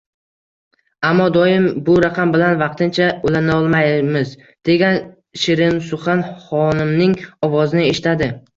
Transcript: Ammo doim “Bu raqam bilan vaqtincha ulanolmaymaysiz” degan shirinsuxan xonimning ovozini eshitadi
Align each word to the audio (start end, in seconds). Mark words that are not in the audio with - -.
Ammo 1.09 1.27
doim 1.35 1.67
“Bu 1.89 1.97
raqam 2.05 2.33
bilan 2.37 2.57
vaqtincha 2.61 3.11
ulanolmaymaysiz” 3.31 4.33
degan 4.73 4.99
shirinsuxan 5.45 6.27
xonimning 6.49 7.17
ovozini 7.51 7.89
eshitadi 7.95 8.35